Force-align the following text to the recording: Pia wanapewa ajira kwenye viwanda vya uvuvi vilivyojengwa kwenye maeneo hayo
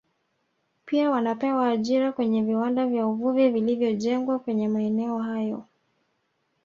Pia 0.85 1.09
wanapewa 1.11 1.67
ajira 1.69 2.11
kwenye 2.11 2.43
viwanda 2.43 2.87
vya 2.87 3.05
uvuvi 3.07 3.49
vilivyojengwa 3.49 4.39
kwenye 4.39 4.67
maeneo 4.67 5.19
hayo 5.19 5.65